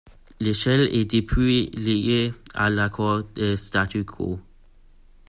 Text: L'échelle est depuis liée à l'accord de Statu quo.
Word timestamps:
L'échelle 0.39 0.89
est 0.95 1.05
depuis 1.05 1.67
liée 1.75 2.33
à 2.55 2.71
l'accord 2.71 3.21
de 3.35 3.55
Statu 3.55 4.03
quo. 4.03 4.39